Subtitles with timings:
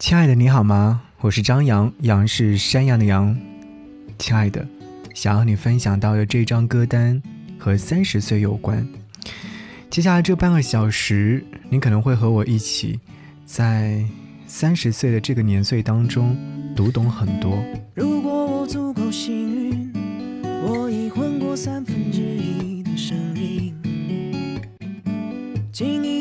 [0.00, 1.02] 亲爱的，你好吗？
[1.20, 3.36] 我是张扬，杨是山羊的羊。
[4.18, 4.66] 亲爱的，
[5.14, 7.22] 想要你分享到的这张歌单
[7.58, 8.88] 和三十岁有关。
[9.90, 12.98] 接下来这半个小时，你可能会和我一起，
[13.44, 14.02] 在
[14.46, 16.34] 三十岁的这个年岁当中，
[16.74, 17.62] 读懂很多。
[17.94, 19.92] 如果我足够幸运，
[20.64, 23.74] 我已混过三分之一的生命，
[25.70, 26.19] 经历，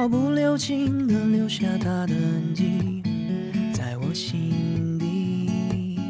[0.00, 3.02] 毫不留情地留下他的痕迹，
[3.70, 6.00] 在我心底，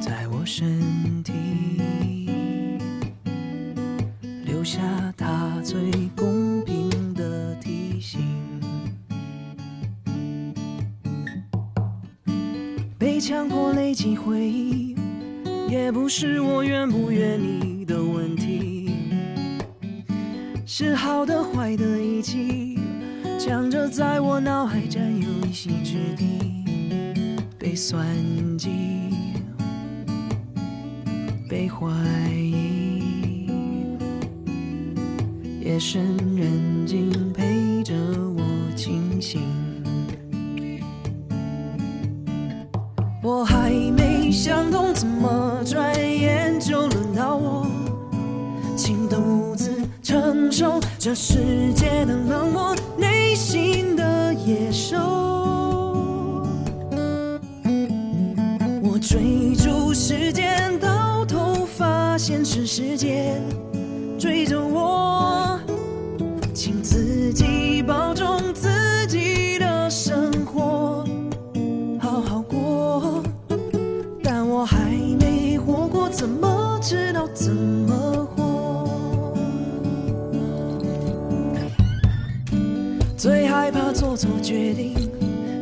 [0.00, 1.34] 在我身体，
[4.46, 4.80] 留下
[5.18, 8.22] 他最公平的提醒。
[12.98, 14.96] 被强迫累积回忆，
[15.68, 18.39] 也不是我愿不愿意的问题，
[20.82, 22.78] 是好的坏的一起，
[23.38, 26.54] 强着在我脑海占有一席之地，
[27.58, 28.02] 被算
[28.56, 28.70] 计，
[31.50, 31.86] 被怀
[32.32, 33.50] 疑，
[35.60, 37.94] 夜深人静陪着
[38.34, 38.42] 我
[38.74, 39.42] 清醒。
[43.22, 47.66] 我还没想通，怎么转眼就轮到我，
[48.74, 49.49] 请独自
[50.20, 54.98] 承受这世界的冷漠，内心的野兽。
[58.82, 63.40] 我追逐时间，到头发现是时间
[64.18, 64.60] 追着
[83.92, 84.94] 做错决定，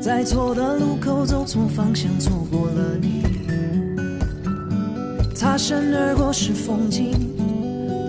[0.00, 3.22] 在错的路口走错方向，错过了你。
[5.34, 7.12] 擦身而过是风景，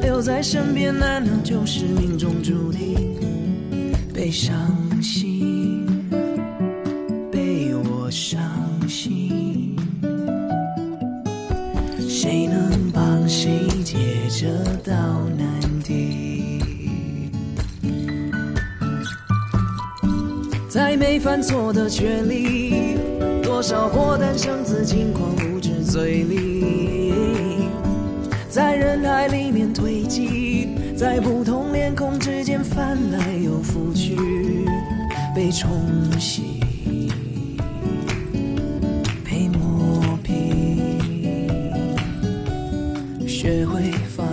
[0.02, 3.16] 留在身边难道就是命中注定？
[4.14, 4.56] 被伤
[5.02, 5.49] 心。
[21.30, 22.98] 犯错的权利，
[23.44, 27.14] 多少破蛋生子轻狂无知嘴里，
[28.50, 34.16] 在人海里面堆积，在不同脸孔之间翻来又覆去，
[35.36, 35.70] 被冲
[36.20, 36.60] 洗。
[39.24, 40.98] 被磨平，
[43.28, 44.26] 学会放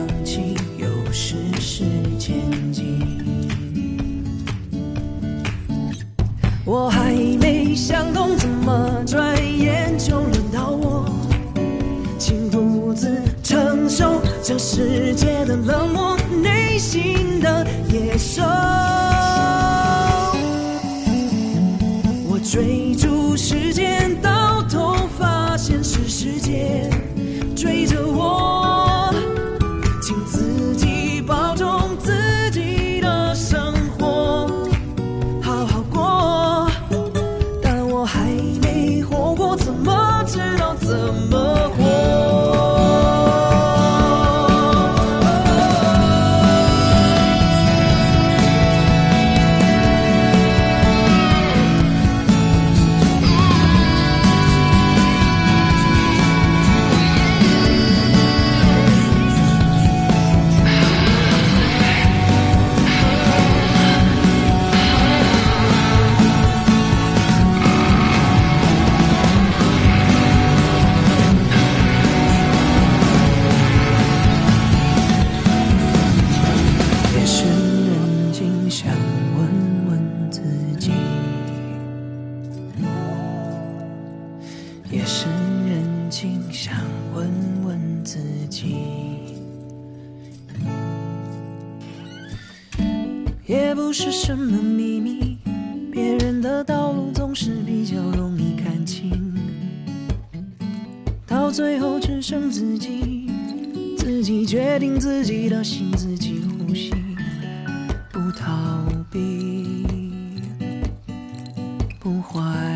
[22.56, 23.75] 追逐时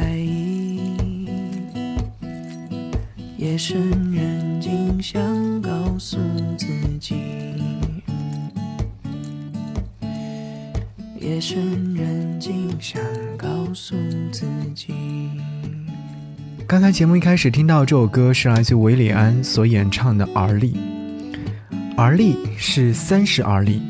[0.01, 1.29] 怀疑。
[3.37, 3.79] 夜深
[4.13, 6.17] 人静，想告诉
[6.57, 6.67] 自
[6.99, 7.15] 己。
[11.21, 13.03] 夜深人静，想
[13.37, 13.95] 告诉
[14.33, 14.95] 自己。
[16.67, 20.73] 刚才节目一开始听到这首歌是来自韦礼安所演唱的《而立》，
[21.95, 23.83] 而立是三十而立，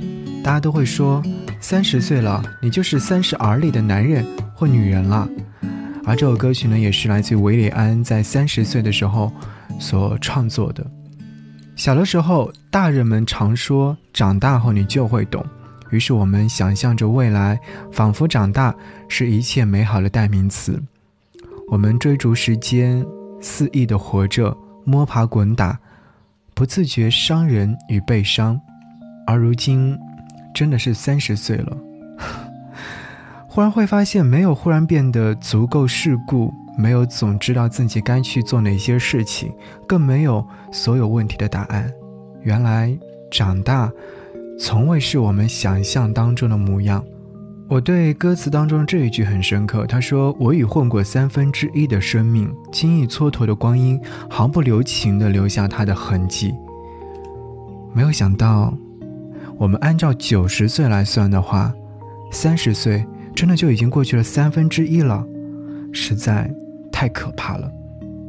[0.42, 1.22] 大家都会说
[1.60, 5.28] 三十岁了，你就是三十而立的男人或女人了。
[6.10, 9.32] 而这首歌曲呢，也是来自于韦礼安在三十岁的时候
[9.78, 10.84] 所创作的。
[11.76, 15.46] 小的时候，大人们常说长大后你就会懂，
[15.90, 17.56] 于是我们想象着未来，
[17.92, 18.74] 仿佛长大
[19.06, 20.82] 是一切美好的代名词。
[21.68, 23.06] 我们追逐时间，
[23.40, 24.52] 肆意的活着，
[24.84, 25.78] 摸爬滚打，
[26.54, 28.60] 不自觉伤人与被伤。
[29.28, 29.96] 而如今，
[30.52, 31.76] 真的是三十岁了。
[33.52, 39.52] 忽然会发现，没有忽然变得足够世故，没有总知道自己该去做哪些事情，
[39.88, 41.92] 更没有所有问题的答案。
[42.42, 42.96] 原来
[43.28, 43.90] 长大，
[44.56, 47.04] 从未是我们想象当中的模样。
[47.68, 56.54] 我对歌词当中这一句很深刻，他说：“我已混过三分之一的生命，轻易蹉跎的光阴，毫不留情地留下它的痕迹。”
[57.92, 58.72] 没有想到，
[59.58, 61.72] 我们按照九十岁来算的话，
[62.30, 63.04] 三十岁。
[63.40, 65.24] 真的就已经过去了三分之一了，
[65.94, 66.52] 实在
[66.92, 67.72] 太可怕了。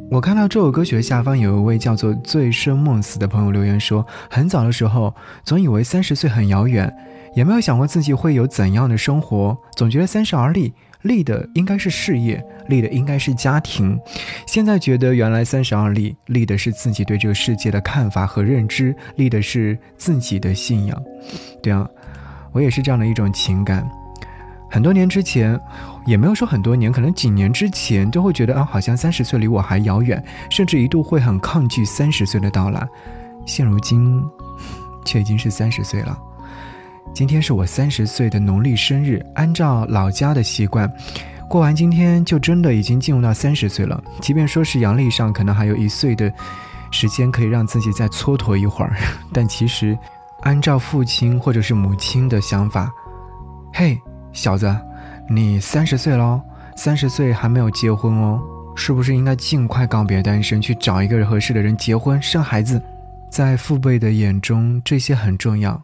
[0.09, 5.13] 我看到这首歌曲的下方有一位叫做“醉生梦死”的朋友留言说：“很早的时候，
[5.43, 6.89] 总以为三十岁很遥远，
[7.35, 9.57] 也没有想过自己会有怎样的生活。
[9.75, 10.71] 总觉得三十而立，
[11.01, 13.99] 立的应该是事业，立的应该是家庭。
[14.47, 20.97] 现在觉得，原来三十而立，立的是自己对这个世界的看法和认知，立的是自己的信仰。
[21.61, 21.85] 对啊，
[22.53, 23.85] 我也是这样的一种情感。”
[24.71, 25.59] 很多年之前，
[26.05, 32.87] 也没有说很多年，可能几年之前都会觉得啊，好像三十岁离我还遥远，甚至一度会很抗拒三十岁的到来。
[33.45, 34.23] 现如今，
[35.03, 36.17] 却已经是三十岁了。
[37.13, 40.89] 今天是我三十岁的农历生日，按照老家的习惯，
[41.49, 44.01] 过完今天就真的已经进入到三十岁了。
[44.21, 46.31] 即便说是阳历上可能还有一岁的
[46.91, 48.95] 时间可以让自己再蹉跎一会儿，
[49.33, 49.97] 但其实，
[50.43, 52.89] 按照父亲或者是母亲的想法，
[53.73, 54.01] 嘿。
[54.33, 54.73] 小子，
[55.29, 56.41] 你三十岁喽，
[56.75, 58.41] 三十岁还没有结婚哦，
[58.75, 62.81] 是不是应该尽快告别单身，去找一个合适的人结婚生孩子？
[63.29, 65.81] 在父辈的眼中，这些很重要。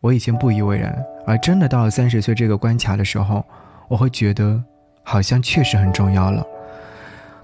[0.00, 0.96] 我以前不以为然，
[1.26, 3.44] 而真的到了三十岁这个关卡的时候，
[3.88, 4.62] 我会觉得
[5.02, 6.44] 好像确实很重要了。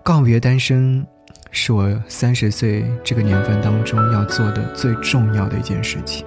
[0.02, 1.06] 告别单身，
[1.50, 6.24] 是我三十岁这个年份当中要做的最重要的一件事情。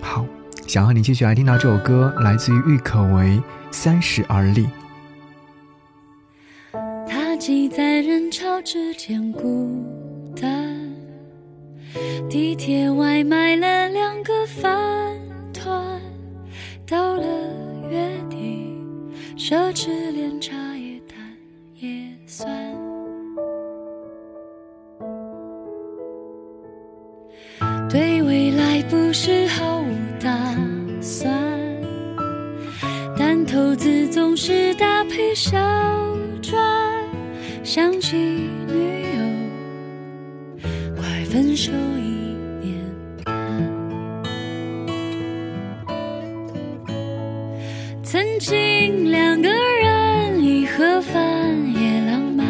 [0.00, 0.24] 好。
[0.72, 3.24] 想和你继续来听到这首歌，来自于郁可唯
[3.70, 4.66] 《三十而立》。
[7.06, 9.84] 他挤在人潮之间孤
[10.34, 10.90] 单，
[12.30, 15.14] 地铁外买了两个饭
[15.52, 16.00] 团，
[16.86, 17.22] 到了
[17.90, 18.74] 月底，
[19.36, 21.18] 奢侈连茶叶蛋
[21.80, 22.50] 也算。
[27.90, 29.81] 对未来不是好
[34.44, 35.56] 是搭配小
[36.42, 36.60] 赚。
[37.62, 39.22] 想起女友，
[40.96, 42.74] 快分手一年
[43.24, 43.32] 半。
[48.02, 51.22] 曾经两个人一盒饭
[51.80, 52.44] 也浪漫，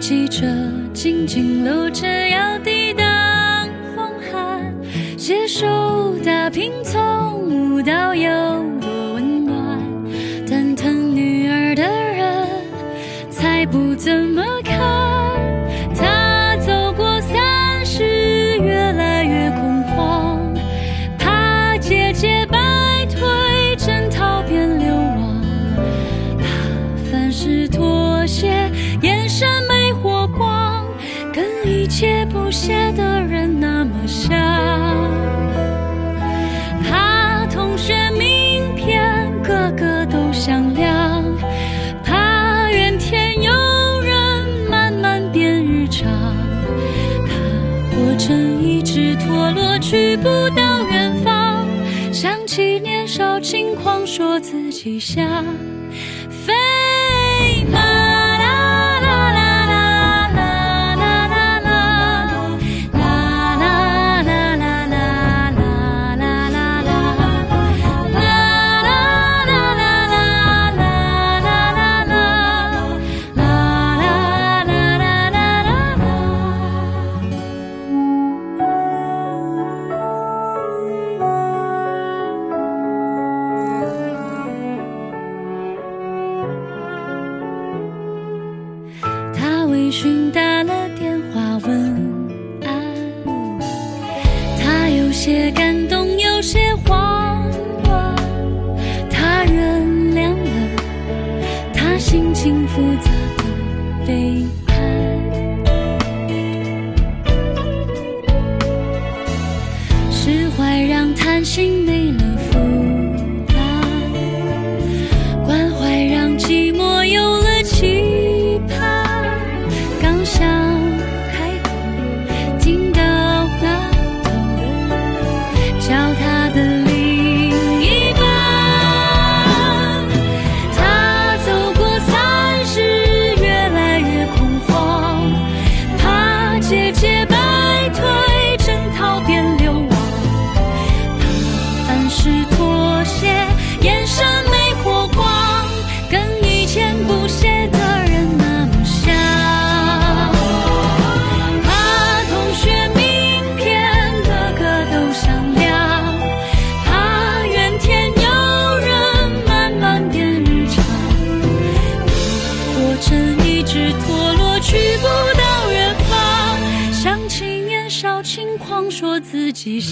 [0.00, 0.44] 汽车
[0.92, 3.06] 紧紧搂着要抵挡
[3.94, 4.74] 风寒。
[5.16, 6.72] 携手打拼，
[54.86, 55.42] 雨下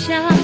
[0.07, 0.44] 下。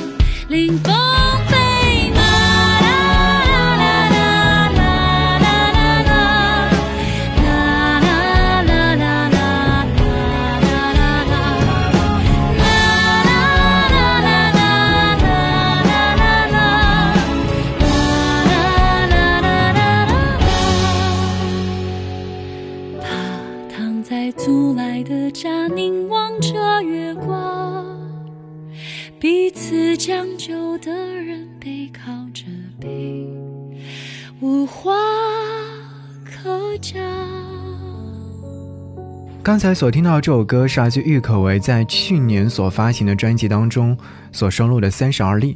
[39.60, 43.94] 刚才所听到的这首歌是来自郁可唯在去年所发行的专辑当中
[44.32, 45.52] 所收录的《三十而立》。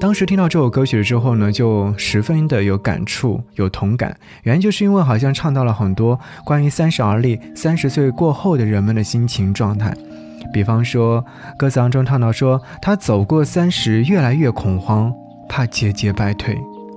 [0.00, 4.16] 当时听到这首歌曲之后呢，就十分的有感触、有同感。
[4.44, 9.94] 原因就是因为好像唱到了很多关于三十而立、三十岁过后的人们的心情状态。
[10.50, 11.22] 比方说，
[11.58, 15.12] 歌词当中唱到说，他走过三十，越来越恐慌，
[15.50, 16.56] 怕节节败退。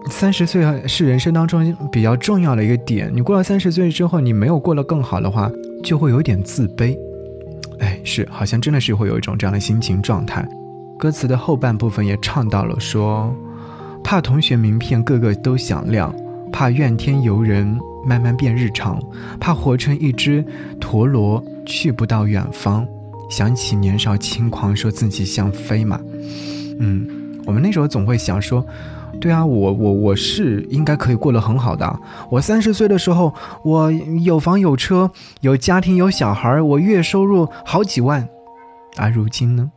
[0.10, 3.12] 三十岁是人生当中比较重要的一个点。
[3.14, 5.52] 你过了三十岁之后，你没有过得更好的话，
[5.88, 6.98] 就会有点自卑。
[7.80, 10.46] 哎，是，好像真的是会有一种这样的心情状态。
[11.00, 13.34] 歌词的后半部分也唱到了说，
[14.04, 16.14] 怕同学名片个个都响亮，
[16.52, 19.02] 怕怨天尤人慢慢变日常，
[19.40, 20.44] 怕活成一只
[20.78, 22.86] 陀螺去不到远方。
[23.30, 26.02] 想起年少轻狂，说自己像飞马。
[26.80, 27.08] 嗯，
[27.46, 28.66] 我们那时候总会想说，
[29.20, 32.00] 对啊，我我我是应该可以过得很好的。
[32.30, 33.34] 我三十岁的时候，
[33.64, 35.10] 我有房有车，
[35.42, 38.28] 有家庭有小孩，我月收入好几万。
[38.96, 39.72] 而如今呢？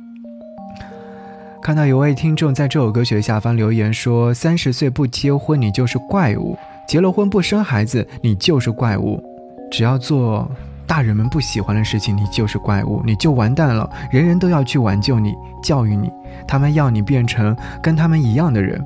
[1.62, 6.56] 看到有位听众在这首歌曲下方留言说：“三十岁不结婚，你就是怪物；
[6.86, 9.22] 结了婚不生孩子，你就是怪物。
[9.70, 10.50] 只要做
[10.88, 13.88] 大人们不喜欢的事情，你就是怪物，你就完蛋了。
[14.10, 16.10] 人人都要去挽救你、教育你，
[16.46, 18.82] 他们要你变成跟他们一样的人。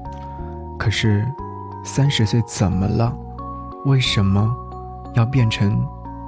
[0.77, 1.25] 可是，
[1.85, 3.17] 三十岁怎么了？
[3.87, 4.53] 为什么
[5.15, 5.81] 要变成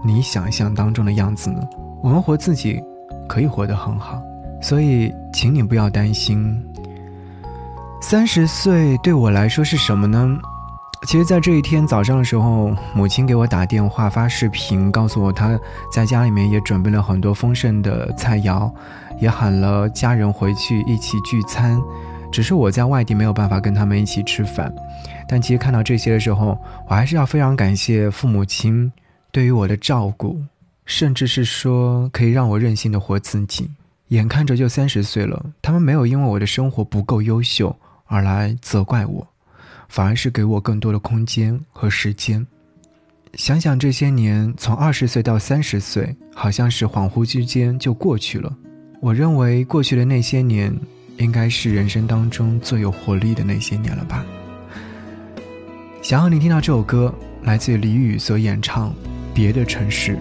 [0.04, 1.60] 你想象当中的样子呢？
[2.00, 2.80] 我们活自己，
[3.28, 4.22] 可以活得很好。”
[4.62, 6.64] 所以，请你不要担心。
[8.00, 10.38] 三十岁对我来说是什么呢？
[11.06, 15.58] 其实，在这一天早上的时候，母亲给我打电话发视频，告诉我她
[15.92, 18.72] 在家里面也准备了很多丰盛的菜肴，
[19.20, 21.80] 也喊了家人回去一起聚餐。
[22.32, 24.74] 只是我在外地没有办法跟他们一起吃饭。
[25.28, 26.58] 但其实看到这些的时候，
[26.88, 28.90] 我还是要非常感谢父母亲
[29.30, 30.40] 对于我的照顾，
[30.86, 33.70] 甚至是说可以让我任性的活自己。
[34.08, 39.26] 眼看着就三十岁了，他们没有因为我的生活不够优秀而来责怪我，
[39.88, 42.46] 反而是给我更多的空间和时间。
[43.34, 48.56] 想想这些年，从二十岁到三十岁，好像是恍惚之间就过去了。
[49.00, 50.72] 我认为过去的那些年，
[51.18, 54.24] 应该是人生当中最有活力的那些年了吧。
[56.00, 57.12] 想要你听到这首歌，
[57.42, 58.90] 来自李宇所演唱
[59.34, 60.12] 《别的城市》。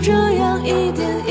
[0.00, 1.27] 就这样一点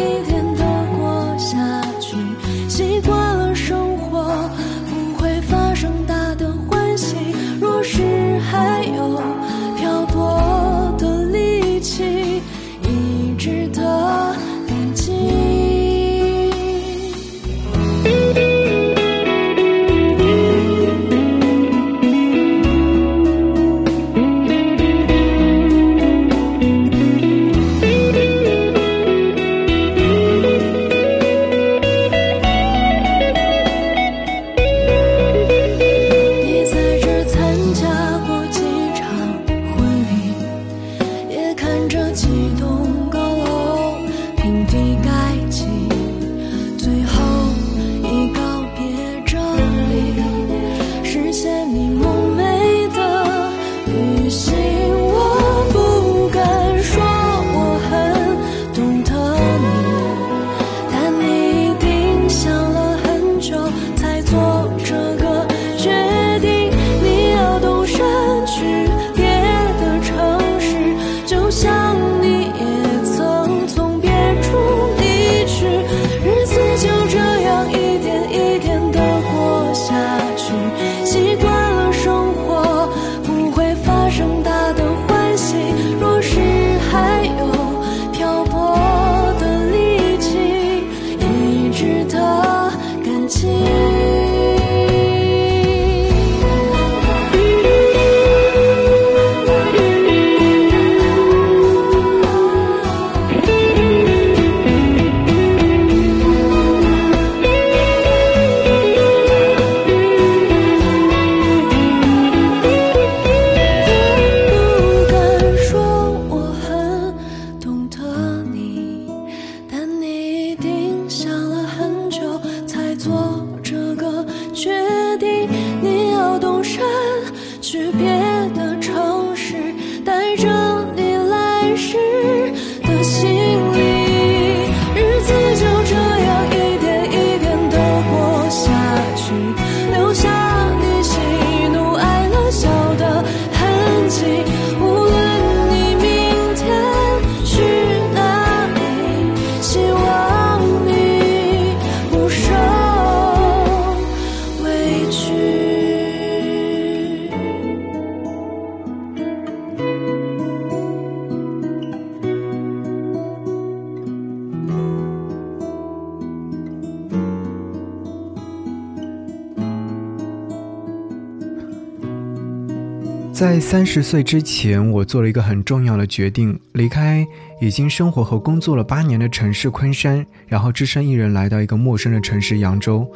[173.38, 177.24] 在三十岁之前，我做了一个很重要的决定，离开
[177.62, 183.08] 已经生活和工作了八年的城市昆山，然后只身一人来到一个陌生的城市扬州。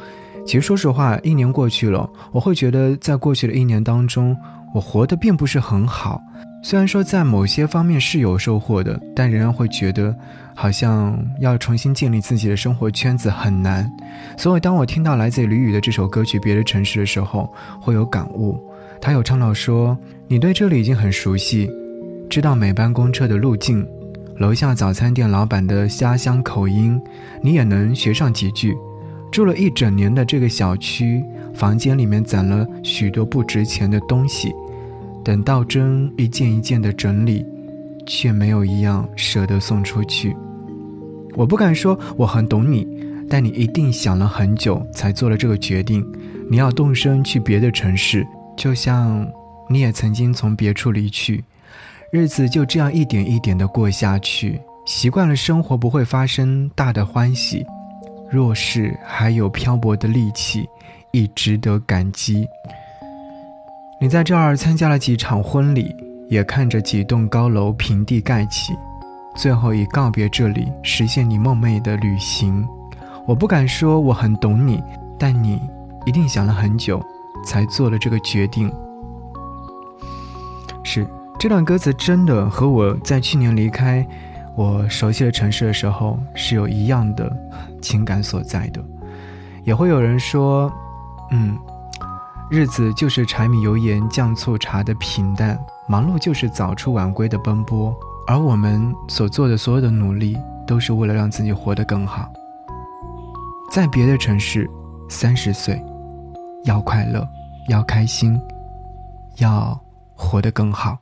[0.46, 4.36] 其实说实话，一年过去了，我会觉得在过去的一年当中，
[4.72, 6.22] 我活得并不是很好。
[6.62, 10.16] 虽然说在某些方面是有收获的，但仍然会觉得
[10.54, 13.90] 好像要重新建立自己的生活圈子很难。
[14.38, 18.56] 所以当我听到来自吕宇的这首歌曲《别的城市》的时候，会有感悟。
[19.02, 21.68] 他有唱到说：“你对这里已经很熟悉，
[22.30, 23.84] 知道每班公车的路径，
[24.36, 26.98] 楼下早餐店老板的家乡口音，
[27.42, 28.72] 你也能学上几句。
[29.32, 31.20] 住了一整年的这个小区，
[31.52, 34.52] 房间里面攒了许多不值钱的东西，
[35.24, 37.44] 等到真一件一件的整理，
[38.06, 40.32] 却没有一样舍得送出去。
[41.34, 42.86] 我不敢说我很懂你，
[43.28, 46.06] 但你一定想了很久才做了这个决定。
[46.48, 48.24] 你要动身去别的城市。”
[48.56, 49.26] 就像
[49.68, 51.44] 你也曾经从别处离去，
[52.10, 57.64] 日子就这样一点一点的过下去，习惯了生活不会发生大的欢喜。
[58.30, 60.68] 若是还有漂泊的力气，
[61.10, 62.46] 亦值得感激。
[64.00, 65.94] 你在这儿参加了几场婚礼，
[66.28, 68.72] 也看着几栋高楼平地盖起，
[69.36, 72.66] 最后以告别这里，实现你梦寐的旅行。
[73.26, 74.82] 我不敢说我很懂你，
[75.18, 75.60] 但你
[76.04, 77.04] 一定想了很久，
[77.44, 78.72] 才做了这个决定。
[80.84, 81.06] 是
[81.38, 84.06] 这段歌词真的和我在去年离开
[84.56, 87.34] 我熟悉的城市的时候是有一样的
[87.80, 88.82] 情感所在的。
[89.64, 90.70] 也会有人说，
[91.30, 91.56] 嗯，
[92.50, 97.94] 日子就是柴米油盐酱醋茶的平淡，忙碌就是早出晚归的奔波，
[98.26, 102.28] 而我们所做的所有的努力，都是为了让自己活得更好。
[103.70, 104.68] 在别的城市，
[105.08, 105.82] 三十岁，
[106.64, 107.26] 要快乐，
[107.68, 108.40] 要开心，
[109.38, 109.78] 要
[110.14, 110.98] 活得更好。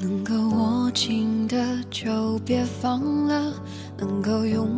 [0.00, 1.56] 能够握紧的
[1.90, 3.52] 就别放了，
[3.98, 4.77] 能够拥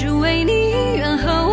[0.00, 1.49] 只为你，愿和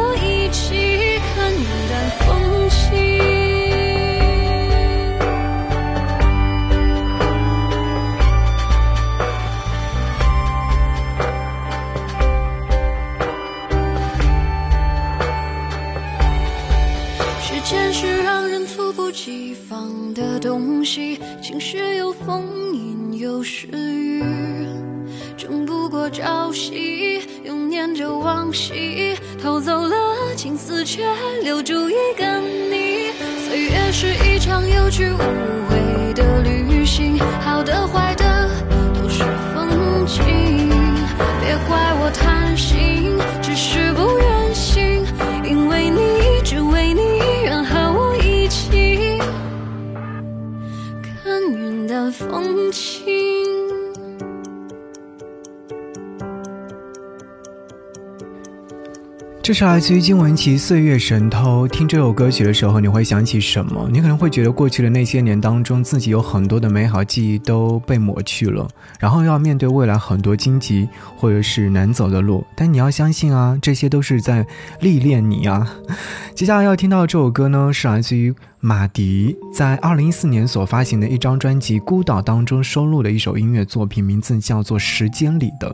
[59.47, 61.65] 这是来自于金玟岐《岁月神偷》。
[61.69, 63.87] 听这首歌曲的时候，你会想起什么？
[63.89, 68.67] 你可能会觉得过去的那些年当中，自己有很多的美好记忆都被抹去了，
[68.99, 72.45] 然后要面对未来很多荆棘或者是难走的路。
[72.57, 74.45] 但你要相信啊，这些都是在
[74.81, 75.65] 历练你啊。
[76.35, 85.69] 接下来要听到这首歌呢，是来自于马迪在二零一四年所发行的一张专辑《孤岛》当中收录的一首音乐作品，名字叫做《时间里的》。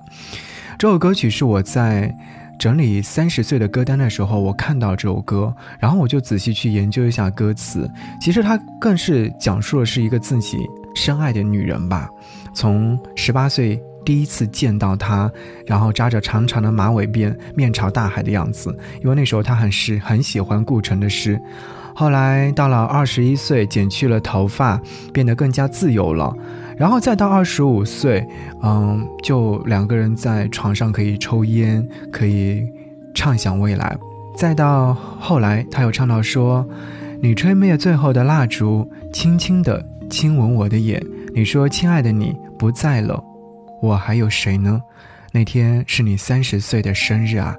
[0.78, 2.16] 这首歌曲是我在。
[2.60, 7.90] 整理三十岁的歌单的时候，我看到这首歌，然后我就仔细去研究一下歌词。
[8.22, 10.58] 其实它更是讲述的是一个自己
[10.96, 12.10] 深爱的女人吧。
[12.54, 15.30] 从十八岁第一次见到她，
[15.66, 21.42] 然后扎着长长的马尾辫，面朝大海的样子，因为那时候她很是很喜欢顾城的诗。
[21.96, 26.34] 后来到了二十一岁，剪去了头发，变得更加自由了。
[26.78, 28.26] 然后再到二十五岁，
[28.62, 32.68] 嗯，就两个人在床上可以抽烟，可以
[33.14, 33.96] 畅想未来。
[34.36, 36.68] 再到后来，他又唱到说
[37.22, 41.00] ：“你吹灭最后的蜡烛，轻轻地亲吻我的眼。
[41.36, 43.24] 你说，亲爱的，你不在了，
[43.82, 44.82] 我还有谁呢？
[45.32, 47.56] 那天是你三十岁的生日啊！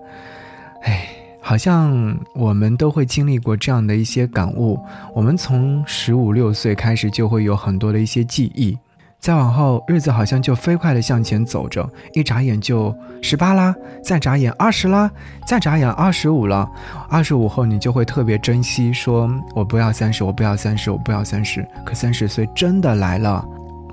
[0.83, 1.09] 哎，
[1.41, 4.79] 好像我们都会经历过这样的一些感悟。
[5.15, 8.77] 我们从十五六岁开始，就会有很多的一些记忆。”
[9.25, 15.11] 再往后，日子好像就飞快地向前走着，一眨眼就十八啦，再眨眼二十啦，
[15.47, 16.71] 再眨眼二十五了。
[17.09, 21.67] 二十五后，你就会特别珍惜，说我不要三十，我不要三十，我不要三十。
[21.87, 23.43] 可三十岁真的来了，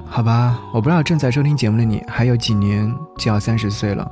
[0.05, 0.59] 好吧？
[0.73, 4.11] 我不知道正在收听节目的你还有几年就要三十岁了，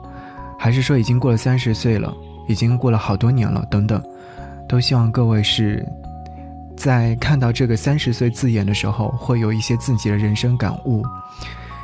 [0.57, 2.13] 还是说已经过了三十岁了，
[2.47, 3.61] 已经过了好多年了？
[3.69, 4.01] 等等，
[4.69, 5.85] 都希望各位是。
[6.79, 11.03] 在看到这个三十岁字眼的时候，会有一些自己的人生感悟。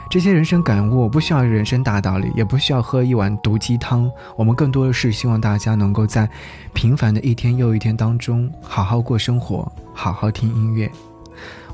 [0.09, 4.09] 这些人生感悟不需要人生大道理，也不需要喝一碗毒鸡汤。
[4.37, 6.29] 我们更多的是希望大家能够在
[6.73, 10.89] 平凡的一天又一天当中，好好过生活，好好听音乐。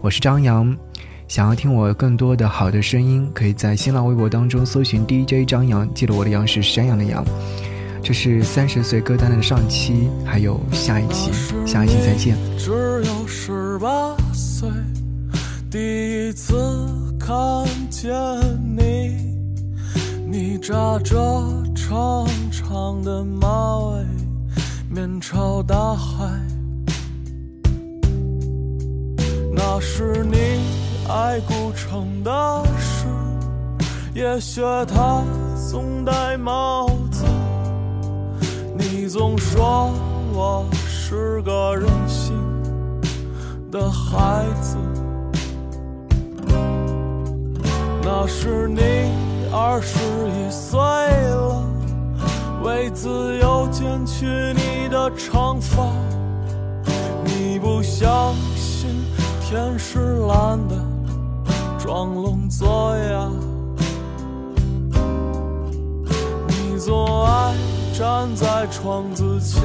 [0.01, 0.75] 我是张扬，
[1.27, 7.23] 想要听我更多的好的声音，可以在新浪微博当中搜寻 DJ 张扬，记得我的杨是山羊的羊。
[8.01, 11.31] 这是三十岁歌单的上期，还有下一期，
[11.67, 12.35] 下一期再见。
[15.71, 16.53] 第一次
[17.17, 18.11] 看见
[18.75, 19.15] 你，
[20.27, 21.15] 你扎着
[21.73, 24.05] 长长的马尾，
[24.89, 26.29] 面朝大海。
[29.53, 30.37] 那是你
[31.07, 33.07] 爱古城的事，
[34.13, 35.23] 也学他
[35.71, 37.23] 总戴帽子。
[38.77, 39.89] 你总说
[40.33, 42.35] 我是个任性
[43.71, 44.75] 的孩子，
[48.13, 48.81] 那是你
[49.53, 51.63] 二十一岁了，
[52.61, 55.87] 为自由剪去你的长发，
[57.23, 58.89] 你不相信
[59.39, 60.75] 天是蓝的，
[61.79, 63.31] 装聋作哑，
[66.49, 67.55] 你总爱。
[67.93, 69.61] 站在窗子前，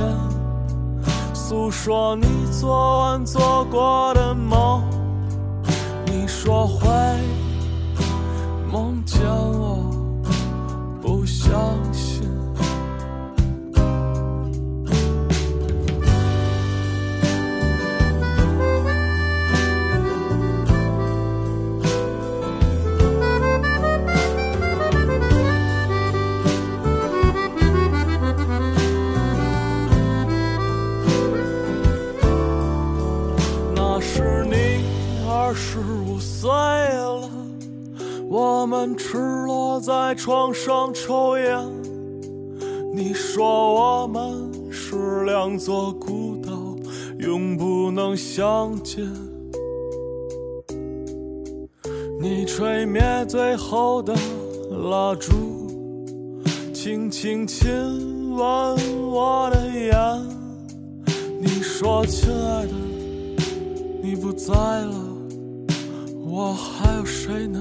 [1.33, 4.85] 诉说你昨晚做过的梦。
[6.05, 6.87] 你说会
[9.19, 9.91] 见我，
[11.01, 11.53] 不相
[11.93, 12.23] 信。
[33.75, 34.85] 那是你
[35.27, 36.51] 二十五岁，
[38.29, 41.59] 我们赤裸在床上抽烟。
[42.93, 46.51] 你说我们是两座孤岛，
[47.21, 49.07] 永不能相见。
[52.21, 54.13] 你吹灭最后的
[54.71, 55.33] 蜡烛，
[56.73, 57.71] 轻轻亲
[58.35, 58.77] 吻
[59.09, 59.95] 我的眼。
[61.41, 62.73] 你说，亲爱的。
[64.03, 64.95] 你不在了，
[66.25, 67.61] 我还有谁呢？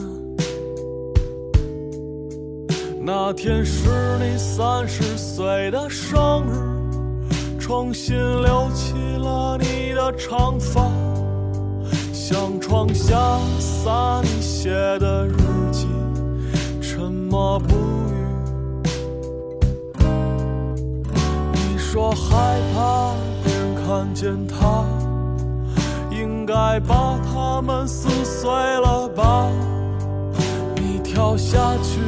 [3.07, 10.89] 那天是你三十岁的生日，重新留起了你的长发，
[12.11, 13.15] 向窗下
[13.59, 15.37] 洒你写的日
[15.71, 15.87] 记，
[16.81, 18.15] 沉默不语。
[21.53, 23.13] 你说害怕
[23.43, 24.83] 别人看见他。
[26.09, 29.47] 应该把它们撕碎了吧？
[30.77, 31.99] 你跳下去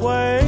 [0.00, 0.47] 回